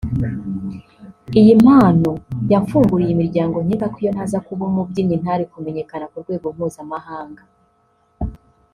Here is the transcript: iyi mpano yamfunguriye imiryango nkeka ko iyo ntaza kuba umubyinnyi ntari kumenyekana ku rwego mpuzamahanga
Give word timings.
iyi 1.39 1.53
mpano 1.63 2.11
yamfunguriye 2.51 3.11
imiryango 3.13 3.57
nkeka 3.65 3.85
ko 3.93 3.97
iyo 4.03 4.11
ntaza 4.15 4.37
kuba 4.47 4.63
umubyinnyi 4.71 5.15
ntari 5.21 5.43
kumenyekana 5.51 6.05
ku 6.11 6.17
rwego 6.23 6.47
mpuzamahanga 6.55 7.43